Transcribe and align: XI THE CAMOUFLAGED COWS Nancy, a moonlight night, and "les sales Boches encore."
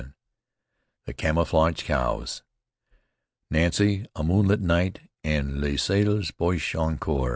XI 0.01 0.07
THE 1.05 1.13
CAMOUFLAGED 1.13 1.85
COWS 1.85 2.41
Nancy, 3.51 4.07
a 4.15 4.23
moonlight 4.23 4.59
night, 4.59 5.01
and 5.23 5.61
"les 5.61 5.77
sales 5.83 6.31
Boches 6.31 6.73
encore." 6.73 7.29